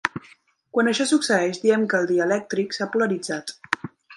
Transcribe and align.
Quan 0.77 0.89
això 0.91 1.05
succeïx 1.11 1.61
diem 1.65 1.85
que 1.91 1.99
el 1.99 2.09
dielèctric 2.15 2.77
s'ha 2.79 2.89
polaritzat. 2.97 3.55